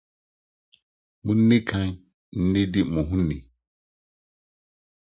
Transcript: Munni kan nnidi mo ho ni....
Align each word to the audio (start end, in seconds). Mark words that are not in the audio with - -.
Munni 1.23 1.57
kan 1.69 1.87
nnidi 2.41 2.81
mo 2.91 3.01
ho 3.09 3.15
ni.... 3.27 3.37